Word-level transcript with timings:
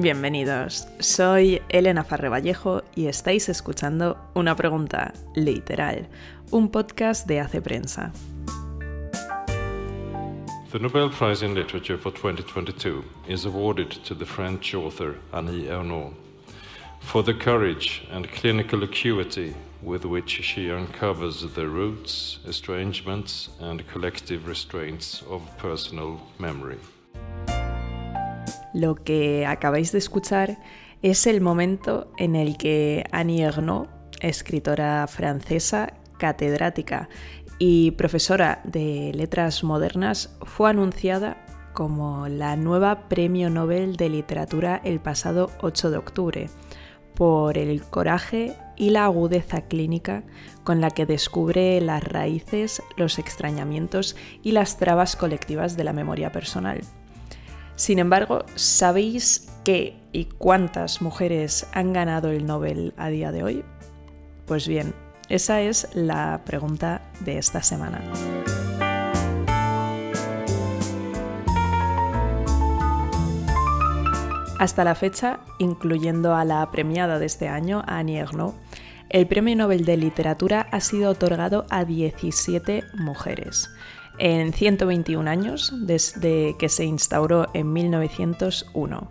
Bienvenidos, 0.00 0.86
soy 1.00 1.60
Elena 1.68 2.04
Farre 2.04 2.28
Vallejo 2.28 2.84
y 2.94 3.08
estáis 3.08 3.48
escuchando 3.48 4.16
Una 4.32 4.54
Pregunta 4.54 5.12
Literal, 5.34 6.08
un 6.52 6.70
podcast 6.70 7.26
de 7.26 7.40
Hace 7.40 7.60
Prensa. 7.60 8.12
The 10.70 10.78
Nobel 10.78 11.10
Prize 11.10 11.44
in 11.44 11.52
Literature 11.52 11.98
for 11.98 12.12
2022 12.12 13.02
is 13.26 13.44
awarded 13.44 13.90
to 14.04 14.14
the 14.14 14.24
French 14.24 14.72
author 14.72 15.16
Annie 15.32 15.66
Ernaux 15.66 16.14
for 17.00 17.24
the 17.24 17.34
courage 17.34 18.06
and 18.12 18.30
clinical 18.30 18.84
acuity 18.84 19.52
with 19.82 20.04
which 20.04 20.40
she 20.44 20.70
uncovers 20.70 21.44
the 21.56 21.66
roots, 21.66 22.38
estrangements, 22.46 23.48
and 23.58 23.84
collective 23.88 24.46
restraints 24.46 25.24
of 25.28 25.42
personal 25.58 26.20
memory. 26.38 26.78
Lo 28.74 28.94
que 28.94 29.46
acabáis 29.46 29.92
de 29.92 29.98
escuchar 29.98 30.58
es 31.02 31.26
el 31.26 31.40
momento 31.40 32.12
en 32.18 32.36
el 32.36 32.56
que 32.56 33.04
Annie 33.12 33.42
Ernaux, 33.42 33.88
escritora 34.20 35.06
francesa, 35.06 35.94
catedrática 36.18 37.08
y 37.58 37.92
profesora 37.92 38.60
de 38.64 39.12
letras 39.14 39.64
modernas, 39.64 40.36
fue 40.42 40.70
anunciada 40.70 41.44
como 41.72 42.28
la 42.28 42.56
nueva 42.56 43.08
Premio 43.08 43.50
Nobel 43.50 43.96
de 43.96 44.08
Literatura 44.08 44.80
el 44.84 44.98
pasado 44.98 45.50
8 45.60 45.90
de 45.92 45.96
octubre 45.96 46.50
por 47.14 47.58
el 47.58 47.82
coraje 47.82 48.54
y 48.76 48.90
la 48.90 49.04
agudeza 49.04 49.62
clínica 49.62 50.24
con 50.64 50.80
la 50.80 50.90
que 50.90 51.06
descubre 51.06 51.80
las 51.80 52.02
raíces, 52.02 52.82
los 52.96 53.18
extrañamientos 53.18 54.16
y 54.42 54.52
las 54.52 54.78
trabas 54.78 55.16
colectivas 55.16 55.76
de 55.76 55.84
la 55.84 55.92
memoria 55.92 56.30
personal. 56.32 56.80
Sin 57.78 58.00
embargo, 58.00 58.44
¿sabéis 58.56 59.48
qué 59.64 59.96
y 60.10 60.24
cuántas 60.24 61.00
mujeres 61.00 61.68
han 61.72 61.92
ganado 61.92 62.28
el 62.32 62.44
Nobel 62.44 62.92
a 62.96 63.08
día 63.08 63.30
de 63.30 63.44
hoy? 63.44 63.64
Pues 64.46 64.66
bien, 64.66 64.96
esa 65.28 65.60
es 65.60 65.88
la 65.94 66.42
pregunta 66.44 67.02
de 67.20 67.38
esta 67.38 67.62
semana. 67.62 68.02
Hasta 74.58 74.82
la 74.82 74.96
fecha, 74.96 75.38
incluyendo 75.60 76.34
a 76.34 76.44
la 76.44 76.68
premiada 76.72 77.20
de 77.20 77.26
este 77.26 77.46
año, 77.46 77.84
Annie 77.86 78.18
Ernaux, 78.18 78.56
el 79.08 79.28
Premio 79.28 79.54
Nobel 79.54 79.84
de 79.84 79.96
Literatura 79.96 80.66
ha 80.72 80.80
sido 80.80 81.12
otorgado 81.12 81.64
a 81.70 81.84
17 81.84 82.82
mujeres 82.94 83.70
en 84.18 84.52
121 84.52 85.28
años 85.30 85.72
desde 85.74 86.56
que 86.58 86.68
se 86.68 86.84
instauró 86.84 87.46
en 87.54 87.72
1901. 87.72 89.10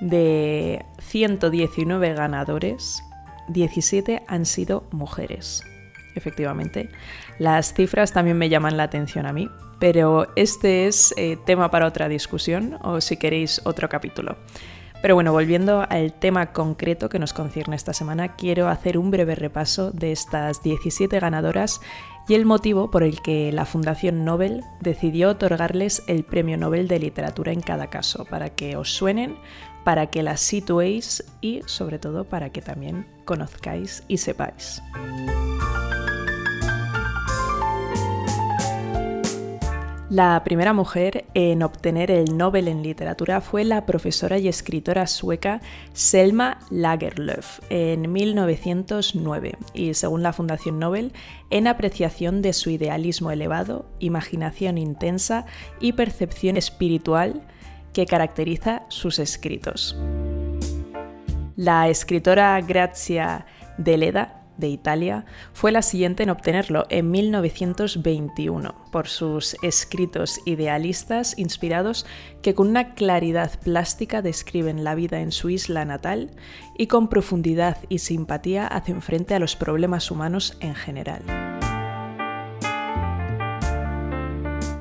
De 0.00 0.84
119 0.98 2.14
ganadores, 2.14 3.02
17 3.48 4.22
han 4.26 4.46
sido 4.46 4.84
mujeres. 4.90 5.62
Efectivamente, 6.14 6.90
las 7.38 7.72
cifras 7.74 8.12
también 8.12 8.36
me 8.36 8.48
llaman 8.48 8.76
la 8.76 8.82
atención 8.82 9.26
a 9.26 9.32
mí, 9.32 9.48
pero 9.78 10.28
este 10.36 10.86
es 10.86 11.14
eh, 11.16 11.38
tema 11.44 11.70
para 11.70 11.86
otra 11.86 12.08
discusión 12.08 12.78
o 12.82 13.00
si 13.00 13.16
queréis 13.16 13.60
otro 13.64 13.88
capítulo. 13.88 14.36
Pero 15.02 15.16
bueno, 15.16 15.32
volviendo 15.32 15.84
al 15.88 16.12
tema 16.12 16.52
concreto 16.52 17.08
que 17.08 17.18
nos 17.18 17.32
concierne 17.32 17.74
esta 17.74 17.92
semana, 17.92 18.36
quiero 18.36 18.68
hacer 18.68 18.96
un 18.96 19.10
breve 19.10 19.34
repaso 19.34 19.90
de 19.90 20.12
estas 20.12 20.62
17 20.62 21.18
ganadoras 21.18 21.80
y 22.28 22.34
el 22.34 22.44
motivo 22.44 22.90
por 22.90 23.02
el 23.02 23.20
que 23.20 23.52
la 23.52 23.64
Fundación 23.64 24.24
Nobel 24.24 24.64
decidió 24.80 25.30
otorgarles 25.30 26.02
el 26.06 26.24
Premio 26.24 26.56
Nobel 26.56 26.88
de 26.88 26.98
Literatura 26.98 27.52
en 27.52 27.60
cada 27.60 27.88
caso, 27.88 28.24
para 28.24 28.50
que 28.50 28.76
os 28.76 28.90
suenen, 28.90 29.36
para 29.84 30.06
que 30.06 30.22
las 30.22 30.40
situéis 30.40 31.24
y 31.40 31.62
sobre 31.66 31.98
todo 31.98 32.24
para 32.24 32.50
que 32.50 32.62
también 32.62 33.06
conozcáis 33.24 34.04
y 34.08 34.18
sepáis. 34.18 34.82
La 40.12 40.44
primera 40.44 40.74
mujer 40.74 41.24
en 41.32 41.62
obtener 41.62 42.10
el 42.10 42.36
Nobel 42.36 42.68
en 42.68 42.82
literatura 42.82 43.40
fue 43.40 43.64
la 43.64 43.86
profesora 43.86 44.36
y 44.36 44.46
escritora 44.46 45.06
sueca 45.06 45.62
Selma 45.94 46.58
Lagerlöf 46.68 47.60
en 47.70 48.12
1909 48.12 49.56
y 49.72 49.94
según 49.94 50.22
la 50.22 50.34
Fundación 50.34 50.78
Nobel 50.78 51.14
en 51.48 51.66
apreciación 51.66 52.42
de 52.42 52.52
su 52.52 52.68
idealismo 52.68 53.30
elevado, 53.30 53.86
imaginación 54.00 54.76
intensa 54.76 55.46
y 55.80 55.94
percepción 55.94 56.58
espiritual 56.58 57.40
que 57.94 58.04
caracteriza 58.04 58.82
sus 58.88 59.18
escritos. 59.18 59.96
La 61.56 61.88
escritora 61.88 62.60
Grazia 62.60 63.46
Deleda 63.78 64.41
de 64.62 64.68
Italia, 64.68 65.26
fue 65.52 65.72
la 65.72 65.82
siguiente 65.82 66.22
en 66.22 66.30
obtenerlo 66.30 66.86
en 66.88 67.10
1921 67.10 68.74
por 68.90 69.08
sus 69.08 69.56
escritos 69.62 70.40
idealistas 70.46 71.38
inspirados 71.38 72.06
que 72.40 72.54
con 72.54 72.68
una 72.68 72.94
claridad 72.94 73.60
plástica 73.60 74.22
describen 74.22 74.84
la 74.84 74.94
vida 74.94 75.20
en 75.20 75.32
su 75.32 75.50
isla 75.50 75.84
natal 75.84 76.30
y 76.78 76.86
con 76.86 77.08
profundidad 77.08 77.76
y 77.90 77.98
simpatía 77.98 78.66
hacen 78.66 79.02
frente 79.02 79.34
a 79.34 79.38
los 79.38 79.56
problemas 79.56 80.10
humanos 80.10 80.56
en 80.60 80.74
general. 80.74 81.22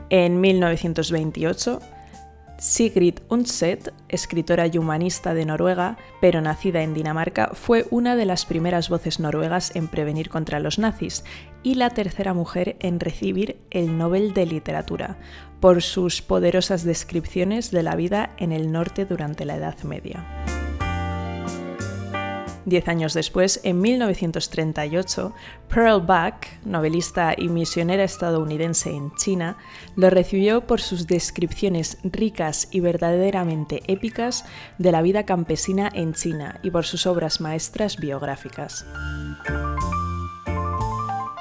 En 0.09 0.42
1928, 0.42 1.80
Sigrid 2.62 3.16
Undset, 3.28 3.92
escritora 4.08 4.68
y 4.68 4.78
humanista 4.78 5.34
de 5.34 5.48
Noruega, 5.48 5.98
pero 6.22 6.42
nacida 6.42 6.84
en 6.84 6.94
Dinamarca, 6.94 7.50
fue 7.56 7.88
una 7.90 8.16
de 8.16 8.26
las 8.26 8.46
primeras 8.46 8.88
voces 8.88 9.20
noruegas 9.20 9.76
en 9.76 9.88
prevenir 9.88 10.30
contra 10.30 10.60
los 10.60 10.78
nazis 10.78 11.24
y 11.64 11.74
la 11.74 11.90
tercera 11.90 12.36
mujer 12.36 12.76
en 12.80 13.00
recibir 13.00 13.58
el 13.72 13.98
Nobel 13.98 14.36
de 14.36 14.46
Literatura, 14.46 15.18
por 15.60 15.82
sus 15.82 16.22
poderosas 16.22 16.84
descripciones 16.84 17.72
de 17.72 17.82
la 17.82 17.96
vida 17.96 18.36
en 18.38 18.52
el 18.52 18.72
norte 18.72 19.06
durante 19.06 19.44
la 19.44 19.56
Edad 19.56 19.80
Media. 19.82 20.24
Diez 22.66 22.88
años 22.88 23.16
después, 23.16 23.60
en 23.64 23.82
1938, 23.82 25.34
Pearl 25.68 26.02
Buck, 26.02 26.46
novelista 26.64 27.34
y 27.36 27.50
misionera 27.50 28.04
estadounidense 28.04 28.92
en 28.92 29.16
China, 29.16 29.58
lo 29.96 30.12
recibió 30.12 30.68
por 30.68 30.80
sus 30.80 31.08
descripciones 31.08 31.98
ricas 32.04 32.68
y 32.72 32.80
verdaderamente 32.80 33.82
épicas 33.88 34.46
de 34.78 34.92
la 34.92 35.02
vida 35.02 35.26
campesina 35.26 35.90
en 35.92 36.14
China 36.14 36.60
y 36.62 36.70
por 36.70 36.86
sus 36.86 37.08
obras 37.08 37.42
maestras 37.42 37.98
biográficas. 37.98 38.86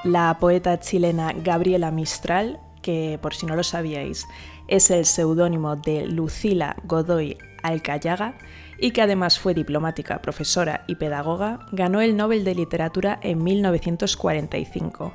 La 0.05 0.39
poeta 0.41 0.81
chilena 0.81 1.35
Gabriela 1.35 1.91
Mistral, 1.91 2.59
que 2.81 3.19
por 3.21 3.35
si 3.35 3.45
no 3.45 3.57
lo 3.57 3.63
sabíais, 3.63 4.27
es 4.69 4.91
el 4.91 5.05
seudónimo 5.05 5.77
de 5.77 6.07
Lucila 6.07 6.77
Godoy 6.85 7.37
Alcayaga, 7.63 8.39
y 8.81 8.93
que 8.93 9.03
además 9.03 9.39
fue 9.39 9.55
diplomática, 9.55 10.23
profesora 10.23 10.85
y 10.87 10.97
pedagoga, 10.97 11.67
ganó 11.73 12.01
el 12.01 12.17
Nobel 12.17 12.45
de 12.45 12.55
Literatura 12.55 13.19
en 13.23 13.45
1945 13.45 15.13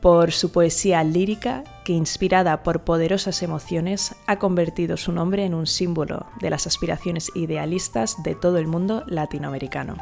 por 0.00 0.30
su 0.32 0.52
poesía 0.52 1.02
lírica 1.02 1.64
que, 1.84 1.92
inspirada 1.92 2.62
por 2.62 2.84
poderosas 2.84 3.42
emociones, 3.42 4.14
ha 4.26 4.38
convertido 4.38 4.96
su 4.96 5.10
nombre 5.10 5.44
en 5.44 5.54
un 5.54 5.66
símbolo 5.66 6.26
de 6.40 6.50
las 6.50 6.66
aspiraciones 6.66 7.32
idealistas 7.34 8.22
de 8.22 8.34
todo 8.34 8.58
el 8.58 8.66
mundo 8.66 9.02
latinoamericano. 9.06 9.96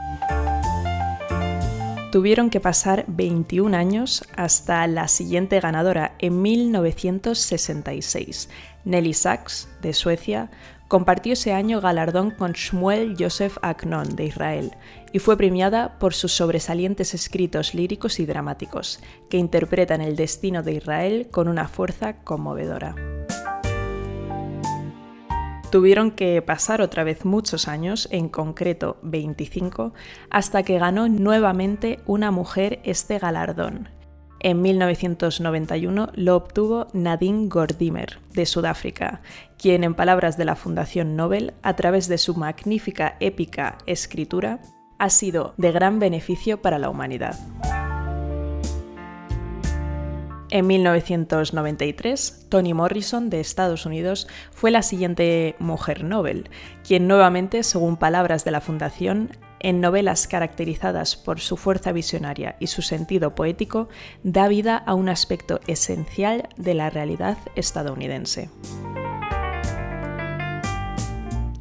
Tuvieron 2.14 2.48
que 2.48 2.60
pasar 2.60 3.04
21 3.08 3.76
años 3.76 4.22
hasta 4.36 4.86
la 4.86 5.08
siguiente 5.08 5.58
ganadora 5.58 6.14
en 6.20 6.42
1966. 6.42 8.48
Nelly 8.84 9.14
Sachs, 9.14 9.68
de 9.82 9.92
Suecia, 9.92 10.48
compartió 10.86 11.32
ese 11.32 11.52
año 11.52 11.80
galardón 11.80 12.30
con 12.30 12.52
Shmuel 12.52 13.16
Joseph 13.18 13.58
Aknon 13.62 14.14
de 14.14 14.26
Israel 14.26 14.76
y 15.12 15.18
fue 15.18 15.36
premiada 15.36 15.98
por 15.98 16.14
sus 16.14 16.30
sobresalientes 16.30 17.14
escritos 17.14 17.74
líricos 17.74 18.20
y 18.20 18.26
dramáticos, 18.26 19.00
que 19.28 19.38
interpretan 19.38 20.00
el 20.00 20.14
destino 20.14 20.62
de 20.62 20.74
Israel 20.74 21.26
con 21.32 21.48
una 21.48 21.66
fuerza 21.66 22.14
conmovedora. 22.18 22.94
Tuvieron 25.74 26.12
que 26.12 26.40
pasar 26.40 26.80
otra 26.80 27.02
vez 27.02 27.24
muchos 27.24 27.66
años, 27.66 28.06
en 28.12 28.28
concreto 28.28 28.96
25, 29.02 29.92
hasta 30.30 30.62
que 30.62 30.78
ganó 30.78 31.08
nuevamente 31.08 31.98
una 32.06 32.30
mujer 32.30 32.78
este 32.84 33.18
galardón, 33.18 33.88
en 34.38 34.62
1991 34.62 36.10
lo 36.14 36.36
obtuvo 36.36 36.86
Nadine 36.92 37.48
Gordimer, 37.48 38.20
de 38.34 38.46
Sudáfrica, 38.46 39.20
quien, 39.58 39.82
en 39.82 39.94
palabras 39.94 40.36
de 40.38 40.44
la 40.44 40.54
Fundación 40.54 41.16
Nobel, 41.16 41.54
a 41.64 41.74
través 41.74 42.06
de 42.06 42.18
su 42.18 42.36
magnífica 42.36 43.16
épica 43.18 43.78
escritura, 43.84 44.60
ha 45.00 45.10
sido 45.10 45.54
de 45.56 45.72
gran 45.72 45.98
beneficio 45.98 46.62
para 46.62 46.78
la 46.78 46.88
humanidad. 46.88 47.36
En 50.54 50.68
1993, 50.68 52.46
Toni 52.48 52.74
Morrison 52.74 53.28
de 53.28 53.40
Estados 53.40 53.86
Unidos 53.86 54.28
fue 54.52 54.70
la 54.70 54.82
siguiente 54.82 55.56
mujer 55.58 56.04
Nobel, 56.04 56.48
quien 56.86 57.08
nuevamente, 57.08 57.64
según 57.64 57.96
palabras 57.96 58.44
de 58.44 58.52
la 58.52 58.60
Fundación, 58.60 59.36
en 59.58 59.80
novelas 59.80 60.28
caracterizadas 60.28 61.16
por 61.16 61.40
su 61.40 61.56
fuerza 61.56 61.90
visionaria 61.90 62.54
y 62.60 62.68
su 62.68 62.82
sentido 62.82 63.34
poético, 63.34 63.88
da 64.22 64.46
vida 64.46 64.76
a 64.76 64.94
un 64.94 65.08
aspecto 65.08 65.58
esencial 65.66 66.48
de 66.56 66.74
la 66.74 66.88
realidad 66.88 67.36
estadounidense. 67.56 68.48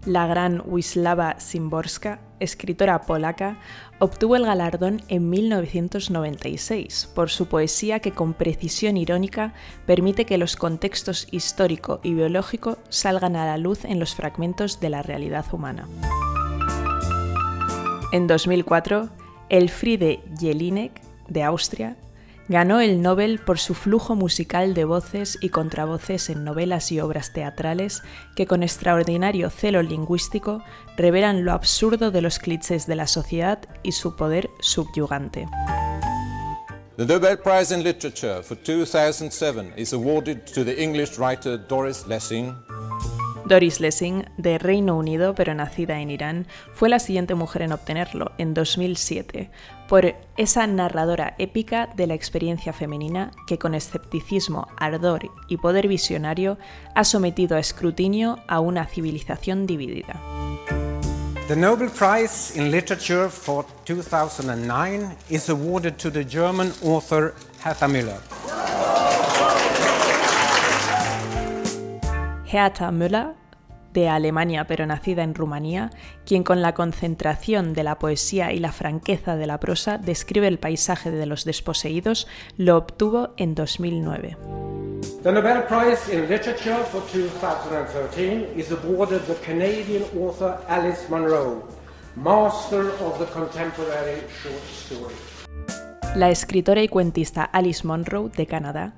La 0.06 0.28
gran 0.28 0.62
Wisława 0.66 1.40
Szymborska, 1.40 2.20
escritora 2.42 3.02
polaca, 3.04 3.58
obtuvo 4.00 4.36
el 4.36 4.46
galardón 4.46 5.02
en 5.08 5.30
1996 5.30 7.10
por 7.16 7.30
su 7.30 7.48
poesía 7.48 8.00
que 8.00 8.12
con 8.12 8.34
precisión 8.34 8.98
irónica 8.98 9.54
permite 9.86 10.26
que 10.26 10.38
los 10.38 10.58
contextos 10.58 11.30
histórico 11.32 12.02
y 12.04 12.16
biológico 12.16 12.80
salgan 12.90 13.38
a 13.38 13.46
la 13.46 13.58
luz 13.58 13.86
en 13.86 14.00
los 14.00 14.14
fragmentos 14.14 14.82
de 14.82 14.90
la 14.90 15.04
realidad 15.04 15.46
humana. 15.54 15.88
En 18.12 18.28
2004, 18.28 19.08
Elfriede 19.48 20.22
Jelinek, 20.38 21.02
de 21.30 21.44
Austria, 21.44 21.96
ganó 22.48 22.82
el 22.82 23.02
Nobel 23.02 23.40
por 23.40 23.60
su 23.60 23.74
flujo 23.74 24.16
musical 24.16 24.74
de 24.74 24.86
voces 24.86 25.38
y 25.42 25.50
contravoces 25.50 26.30
en 26.30 26.44
novelas 26.44 26.92
y 26.92 27.00
obras 27.00 27.34
teatrales 27.34 28.04
que 28.36 28.46
con 28.46 28.64
extraordinario 28.64 29.50
celo 29.50 29.82
lingüístico 29.82 30.64
revelan 30.98 31.46
lo 31.46 31.54
absurdo 31.54 32.12
de 32.12 32.22
los 32.22 32.40
clichés 32.40 32.88
de 32.88 32.96
la 32.96 33.08
sociedad 33.08 33.60
y 33.84 33.94
su 33.94 34.16
poder 34.16 34.50
subyugante. 34.60 35.48
The 36.96 37.06
Nobel 37.06 37.40
Prize 37.40 37.74
in 37.74 37.84
Literature 37.84 38.44
for 38.44 38.56
2007 38.56 39.74
is 39.78 39.94
awarded 39.94 40.46
to 40.54 40.64
the 40.64 40.80
English 40.80 41.18
writer 41.18 41.58
Doris 41.58 42.06
Lessing 42.06 42.56
Doris 43.46 43.80
Lessing, 43.80 44.26
de 44.38 44.58
Reino 44.58 44.98
Unido 44.98 45.36
pero 45.36 45.54
nacida 45.54 46.00
en 46.00 46.10
Irán, 46.10 46.48
fue 46.74 46.90
la 46.90 47.00
siguiente 47.00 47.36
mujer 47.36 47.64
en 47.64 47.74
obtenerlo, 47.74 48.32
en 48.38 48.54
2007, 48.54 49.52
por 49.88 50.16
esa 50.38 50.66
narradora 50.68 51.36
épica 51.38 51.90
de 51.96 52.08
la 52.08 52.14
experiencia 52.14 52.74
femenina 52.74 53.32
que 53.48 53.58
con 53.58 53.76
escepticismo, 53.76 54.68
ardor 54.78 55.30
y 55.48 55.58
poder 55.58 55.88
visionario 55.88 56.58
ha 56.96 57.04
sometido 57.04 57.58
a 57.58 57.60
escrutinio 57.60 58.40
a 58.48 58.60
una 58.60 58.86
civilización 58.86 59.66
dividida. 59.66 60.22
The 61.50 61.58
Nobel 61.58 61.90
Prize 61.90 62.58
in 62.58 62.72
Literature 62.72 63.30
for 63.30 63.66
2009 63.86 65.18
is 65.30 65.50
awarded 65.50 65.98
to 65.98 66.10
the 66.10 66.24
German 66.24 66.72
author 66.82 67.34
Hertha 67.62 67.88
Müller. 67.88 68.43
Hertha 72.54 72.92
Müller, 72.92 73.34
de 73.94 74.10
Alemania 74.10 74.66
pero 74.66 74.86
nacida 74.86 75.24
en 75.24 75.34
Rumanía, 75.34 75.90
quien 76.26 76.44
con 76.44 76.62
la 76.62 76.74
concentración 76.74 77.74
de 77.74 77.84
la 77.84 77.98
poesía 77.98 78.52
y 78.52 78.60
la 78.60 78.72
franqueza 78.72 79.36
de 79.36 79.48
la 79.48 79.60
prosa 79.60 79.98
describe 79.98 80.48
el 80.48 80.60
paisaje 80.60 81.10
de 81.10 81.26
los 81.26 81.46
desposeídos, 81.46 82.28
lo 82.58 82.78
obtuvo 82.78 83.34
en 83.38 83.56
2009. 83.56 84.38
The 85.24 85.32
Nobel 85.32 85.64
Prize 85.64 86.14
in 86.14 86.30
Literature 86.30 86.84
for 86.92 87.02
2013 87.12 88.48
is 88.56 88.72
awarded 88.72 89.22
the 89.22 89.36
Canadian 89.46 90.04
author 90.20 90.58
Alice 90.68 91.10
Munro, 91.10 91.68
master 92.16 92.90
of 93.02 93.18
the 93.20 93.26
contemporary 93.34 94.22
short 94.42 94.64
story. 94.72 95.16
La 96.16 96.30
escritora 96.30 96.84
y 96.84 96.90
cuentista 96.90 97.44
Alice 97.44 97.88
Munro, 97.88 98.30
de 98.30 98.46
Canadá, 98.46 98.94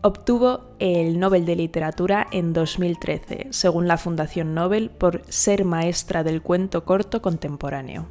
Obtuvo 0.00 0.76
el 0.78 1.18
Nobel 1.18 1.44
de 1.44 1.56
Literatura 1.56 2.28
en 2.30 2.52
2013, 2.52 3.48
según 3.50 3.88
la 3.88 3.98
Fundación 3.98 4.54
Nobel, 4.54 4.90
por 4.90 5.22
ser 5.28 5.64
maestra 5.64 6.22
del 6.22 6.40
cuento 6.40 6.84
corto 6.84 7.20
contemporáneo. 7.20 8.08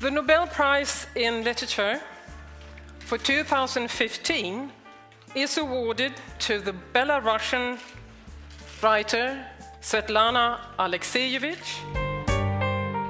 The 0.00 0.12
Nobel 0.12 0.48
Prize 0.56 1.08
in 1.16 1.42
Literature 1.42 1.98
for 3.00 3.18
2015 3.18 4.70
is 5.34 5.58
awarded 5.58 6.12
to 6.46 6.60
the 6.62 6.72
Belarusian 6.94 7.78
writer 8.80 9.48
Svetlana 9.80 10.76
Alexeyevich. 10.76 11.82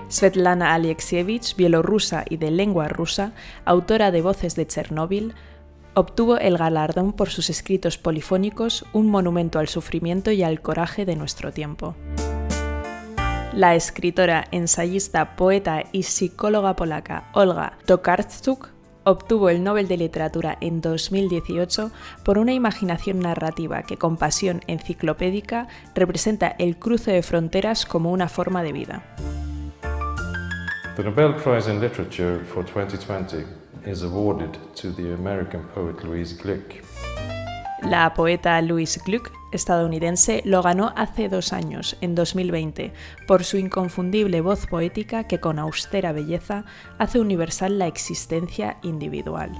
Svetlana 0.08 0.72
Alexievich, 0.72 1.54
bielorrusa 1.54 2.24
y 2.26 2.38
de 2.38 2.50
lengua 2.50 2.88
rusa, 2.88 3.32
autora 3.66 4.10
de 4.10 4.22
Voces 4.22 4.56
de 4.56 4.66
Chernóbil, 4.66 5.34
obtuvo 5.98 6.38
el 6.38 6.56
galardón 6.56 7.12
por 7.12 7.28
sus 7.28 7.50
escritos 7.50 7.98
polifónicos 7.98 8.84
Un 8.92 9.10
monumento 9.10 9.58
al 9.58 9.66
sufrimiento 9.68 10.30
y 10.30 10.44
al 10.44 10.60
coraje 10.60 11.04
de 11.04 11.16
nuestro 11.16 11.52
tiempo. 11.52 11.96
La 13.52 13.74
escritora, 13.74 14.46
ensayista, 14.52 15.34
poeta 15.34 15.82
y 15.90 16.04
psicóloga 16.04 16.76
polaca 16.76 17.30
Olga 17.32 17.78
Tokarczuk 17.86 18.68
obtuvo 19.02 19.48
el 19.48 19.64
Nobel 19.64 19.88
de 19.88 19.96
Literatura 19.96 20.56
en 20.60 20.80
2018 20.80 21.90
por 22.22 22.38
una 22.38 22.52
imaginación 22.52 23.18
narrativa 23.20 23.82
que 23.82 23.96
con 23.96 24.18
pasión 24.18 24.60
enciclopédica 24.66 25.66
representa 25.94 26.54
el 26.58 26.78
cruce 26.78 27.10
de 27.10 27.22
fronteras 27.22 27.86
como 27.86 28.12
una 28.12 28.28
forma 28.28 28.62
de 28.62 28.72
vida. 28.72 29.02
Nobel 30.96 31.34
Prize 31.36 31.72
in 31.72 31.80
Literature 31.80 32.44
for 32.44 32.64
2020 32.64 33.57
is 33.86 34.02
awarded 34.02 34.58
to 34.74 34.92
the 34.92 35.14
American 35.14 35.62
poet 35.74 36.02
Louise 36.04 36.36
Glück. 36.36 36.82
La 37.82 38.12
poeta 38.14 38.60
Louise 38.60 39.00
Glück, 39.04 39.30
estadounidense, 39.52 40.42
lo 40.44 40.62
ganó 40.62 40.92
hace 40.96 41.28
dos 41.28 41.52
años, 41.52 41.96
en 42.00 42.14
2020, 42.14 42.92
por 43.26 43.44
su 43.44 43.56
inconfundible 43.56 44.40
voz 44.40 44.66
poética 44.66 45.24
que 45.24 45.38
con 45.38 45.58
austera 45.58 46.12
belleza 46.12 46.64
hace 46.98 47.20
universal 47.20 47.78
la 47.78 47.86
existencia 47.86 48.78
individual. 48.82 49.52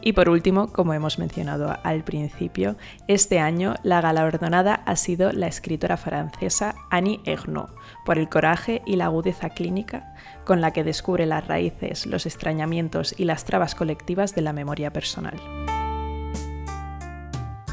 Y 0.00 0.12
por 0.12 0.28
último, 0.28 0.72
como 0.72 0.94
hemos 0.94 1.18
mencionado 1.18 1.76
al 1.82 2.04
principio, 2.04 2.76
este 3.08 3.40
año 3.40 3.74
la 3.82 4.00
galardonada 4.00 4.74
ha 4.74 4.96
sido 4.96 5.32
la 5.32 5.48
escritora 5.48 5.96
francesa 5.96 6.74
Annie 6.90 7.20
Ernaux 7.24 7.70
por 8.04 8.18
el 8.18 8.28
coraje 8.28 8.82
y 8.86 8.96
la 8.96 9.06
agudeza 9.06 9.50
clínica 9.50 10.14
con 10.44 10.60
la 10.60 10.72
que 10.72 10.84
descubre 10.84 11.26
las 11.26 11.46
raíces, 11.46 12.06
los 12.06 12.26
extrañamientos 12.26 13.14
y 13.18 13.24
las 13.24 13.44
trabas 13.44 13.74
colectivas 13.74 14.34
de 14.34 14.42
la 14.42 14.52
memoria 14.52 14.92
personal. 14.92 15.67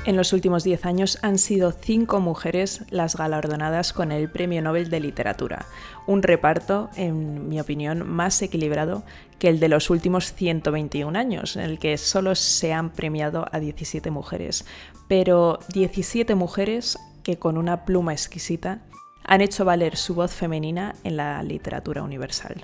En 0.06 0.18
los 0.18 0.34
últimos 0.34 0.64
diez 0.64 0.86
años 0.86 1.18
han 1.24 1.40
sido 1.40 1.72
cinco 1.72 2.20
mujeres 2.20 2.84
las 2.92 3.16
galardonadas 3.16 3.92
con 3.92 4.12
el 4.12 4.30
Premio 4.30 4.62
Nobel 4.62 4.92
de 4.92 5.00
Literatura, 5.00 5.66
un 6.06 6.22
reparto, 6.22 6.92
en 6.96 7.50
mi 7.50 7.60
opinión, 7.60 8.08
más 8.08 8.40
equilibrado 8.44 9.04
que 9.40 9.50
el 9.50 9.60
de 9.60 9.68
los 9.68 9.90
últimos 9.90 10.32
121 10.34 11.18
años, 11.18 11.56
en 11.56 11.64
el 11.64 11.80
que 11.80 11.98
solo 11.98 12.36
se 12.36 12.72
han 12.72 12.92
premiado 12.92 13.48
a 13.52 13.60
17 13.60 14.12
mujeres, 14.12 14.66
pero 15.08 15.58
17 15.74 16.36
mujeres 16.36 17.00
que 17.24 17.40
con 17.40 17.58
una 17.58 17.84
pluma 17.84 18.14
exquisita 18.14 18.82
han 19.24 19.42
hecho 19.42 19.66
valer 19.66 19.98
su 19.98 20.14
voz 20.14 20.32
femenina 20.32 20.94
en 21.04 21.18
la 21.18 21.42
literatura 21.42 22.04
universal. 22.04 22.64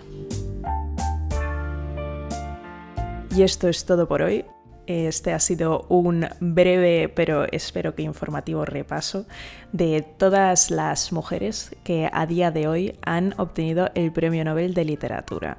Y 3.36 3.42
esto 3.42 3.68
es 3.68 3.84
todo 3.86 4.08
por 4.08 4.22
hoy. 4.22 4.46
Este 4.92 5.32
ha 5.32 5.40
sido 5.40 5.86
un 5.88 6.28
breve 6.42 7.08
pero 7.08 7.46
espero 7.50 7.96
que 7.96 8.02
informativo 8.04 8.66
repaso 8.66 9.26
de 9.72 10.02
todas 10.02 10.70
las 10.70 11.14
mujeres 11.14 11.74
que 11.86 12.10
a 12.12 12.26
día 12.26 12.52
de 12.52 12.68
hoy 12.68 13.00
han 13.02 13.34
obtenido 13.38 13.90
el 13.96 14.12
Premio 14.12 14.44
Nobel 14.44 14.74
de 14.74 14.84
Literatura. 14.84 15.58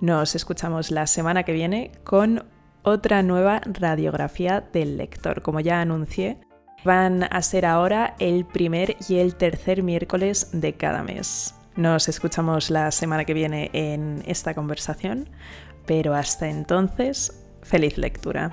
Nos 0.00 0.36
escuchamos 0.36 0.92
la 0.92 1.08
semana 1.08 1.42
que 1.42 1.52
viene 1.52 1.90
con 2.04 2.44
otra 2.84 3.24
nueva 3.24 3.60
radiografía 3.64 4.60
del 4.72 4.96
lector. 4.96 5.42
Como 5.42 5.58
ya 5.58 5.80
anuncié, 5.80 6.38
van 6.84 7.24
a 7.24 7.42
ser 7.42 7.66
ahora 7.66 8.14
el 8.20 8.44
primer 8.44 8.96
y 9.08 9.16
el 9.16 9.34
tercer 9.34 9.82
miércoles 9.82 10.50
de 10.52 10.74
cada 10.74 11.02
mes. 11.02 11.52
Nos 11.74 12.08
escuchamos 12.08 12.70
la 12.70 12.92
semana 12.92 13.24
que 13.24 13.34
viene 13.34 13.70
en 13.72 14.22
esta 14.24 14.54
conversación, 14.54 15.28
pero 15.84 16.14
hasta 16.14 16.48
entonces, 16.48 17.47
Feliz 17.68 17.98
lectura. 17.98 18.50